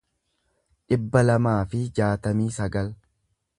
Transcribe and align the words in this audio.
dhibba 0.93 1.23
lamaa 1.27 1.59
fi 1.73 1.83
jaatamii 2.01 2.51
sagal 2.59 2.93